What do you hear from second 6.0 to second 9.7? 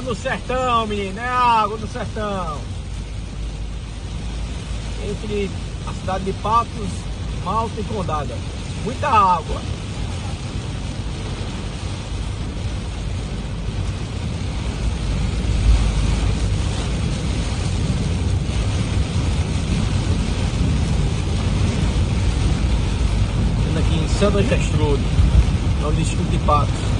de Patos, Malta e Condada. Muita água.